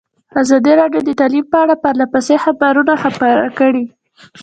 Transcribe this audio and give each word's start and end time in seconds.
ازادي 0.41 0.73
راډیو 0.81 1.01
د 1.05 1.09
تعلیم 1.19 1.45
په 1.53 1.57
اړه 1.63 1.75
پرله 1.83 2.05
پسې 2.13 2.35
خبرونه 2.43 2.93
خپاره 3.03 3.45
کړي. 3.59 3.85